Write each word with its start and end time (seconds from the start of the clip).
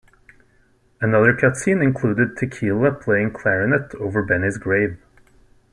Another 0.99 1.31
cut 1.31 1.57
scene 1.57 1.79
included 1.83 2.35
Tequila 2.35 2.91
playing 2.91 3.33
clarinet 3.33 3.93
over 3.93 4.23
Benny's 4.23 4.57
grave. 4.57 4.97